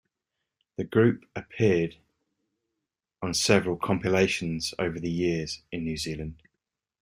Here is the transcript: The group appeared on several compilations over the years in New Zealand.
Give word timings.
The 0.77 0.83
group 0.83 1.29
appeared 1.35 1.97
on 3.21 3.35
several 3.35 3.77
compilations 3.77 4.73
over 4.79 4.99
the 4.99 5.11
years 5.11 5.61
in 5.71 5.83
New 5.83 5.95
Zealand. 5.95 6.41